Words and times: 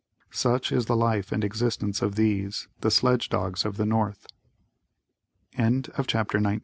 Such 0.31 0.71
is 0.71 0.87
the 0.87 0.95
life 0.95 1.31
and 1.31 1.43
existence 1.43 2.01
of 2.01 2.15
these, 2.15 2.67
the 2.79 2.89
sledge 2.89 3.29
dogs 3.29 3.65
of 3.65 3.77
the 3.77 3.85
north. 3.85 4.25
PART 5.55 5.89
IV. 5.99 6.59